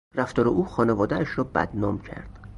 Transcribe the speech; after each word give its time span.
رفتار 0.15 0.47
او 0.47 0.65
خانوادهاش 0.65 1.37
را 1.37 1.43
بدنام 1.43 1.99
کرد. 2.01 2.39